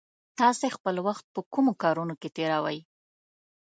[0.39, 2.79] تاسې خپل وخت په کومو کارونو کې تېروئ؟